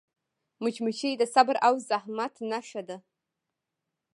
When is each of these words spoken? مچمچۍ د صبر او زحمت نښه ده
مچمچۍ 0.63 1.11
د 1.17 1.23
صبر 1.33 1.55
او 1.67 1.73
زحمت 1.89 2.33
نښه 2.49 2.81
ده 2.87 2.97